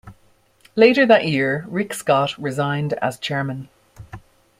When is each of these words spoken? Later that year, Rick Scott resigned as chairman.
Later 0.75 1.05
that 1.05 1.27
year, 1.27 1.63
Rick 1.67 1.93
Scott 1.93 2.35
resigned 2.41 2.93
as 3.03 3.19
chairman. 3.19 3.69